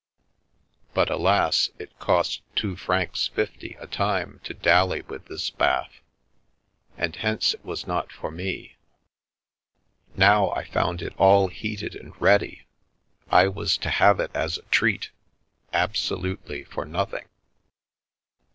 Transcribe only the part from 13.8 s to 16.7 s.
have it as a treat, absolutely